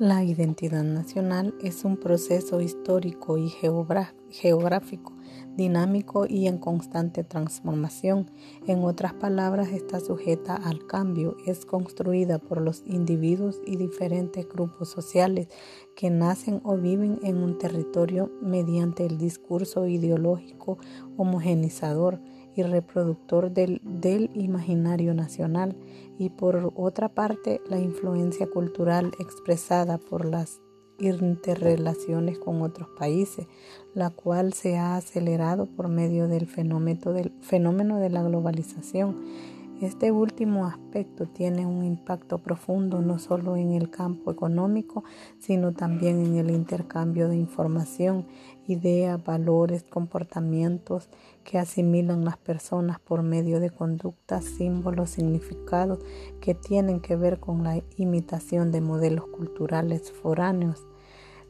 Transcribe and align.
La 0.00 0.22
identidad 0.22 0.84
nacional 0.84 1.56
es 1.60 1.84
un 1.84 1.96
proceso 1.96 2.60
histórico 2.60 3.36
y 3.36 3.48
geográfico, 3.48 5.12
dinámico 5.56 6.24
y 6.24 6.46
en 6.46 6.58
constante 6.58 7.24
transformación. 7.24 8.30
En 8.68 8.84
otras 8.84 9.14
palabras, 9.14 9.70
está 9.70 9.98
sujeta 9.98 10.54
al 10.54 10.86
cambio, 10.86 11.36
es 11.46 11.66
construida 11.66 12.38
por 12.38 12.60
los 12.60 12.84
individuos 12.86 13.60
y 13.66 13.74
diferentes 13.74 14.48
grupos 14.48 14.88
sociales 14.88 15.48
que 15.96 16.10
nacen 16.10 16.60
o 16.62 16.76
viven 16.76 17.18
en 17.24 17.38
un 17.38 17.58
territorio 17.58 18.30
mediante 18.40 19.04
el 19.04 19.18
discurso 19.18 19.88
ideológico 19.88 20.78
homogenizador 21.16 22.20
y 22.58 22.62
reproductor 22.62 23.50
del, 23.52 23.80
del, 23.84 24.30
imaginario 24.34 25.14
nacional 25.14 25.76
y 26.18 26.30
por 26.30 26.72
otra 26.76 27.08
parte 27.08 27.60
la 27.68 27.78
influencia 27.78 28.48
cultural 28.48 29.12
expresada 29.18 29.98
por 29.98 30.24
las 30.24 30.60
interrelaciones 30.98 32.38
con 32.38 32.62
otros 32.62 32.88
países, 32.98 33.46
la 33.94 34.10
cual 34.10 34.52
se 34.52 34.76
ha 34.76 34.96
acelerado 34.96 35.66
por 35.66 35.88
medio 35.88 36.26
del 36.26 36.46
fenómeno, 36.46 37.12
del 37.12 37.32
fenómeno 37.40 37.98
de 37.98 38.10
la 38.10 38.22
globalización 38.22 39.16
este 39.80 40.10
último 40.10 40.66
aspecto 40.66 41.26
tiene 41.26 41.64
un 41.64 41.84
impacto 41.84 42.38
profundo 42.38 43.00
no 43.00 43.20
solo 43.20 43.56
en 43.56 43.72
el 43.72 43.90
campo 43.90 44.32
económico, 44.32 45.04
sino 45.38 45.72
también 45.72 46.18
en 46.26 46.34
el 46.36 46.50
intercambio 46.50 47.28
de 47.28 47.36
información, 47.36 48.26
ideas, 48.66 49.22
valores, 49.22 49.84
comportamientos 49.84 51.08
que 51.44 51.58
asimilan 51.58 52.24
las 52.24 52.38
personas 52.38 52.98
por 52.98 53.22
medio 53.22 53.60
de 53.60 53.70
conductas, 53.70 54.44
símbolos, 54.44 55.10
significados 55.10 56.00
que 56.40 56.54
tienen 56.56 56.98
que 56.98 57.14
ver 57.14 57.38
con 57.38 57.62
la 57.62 57.80
imitación 57.96 58.72
de 58.72 58.80
modelos 58.80 59.26
culturales 59.28 60.10
foráneos 60.10 60.87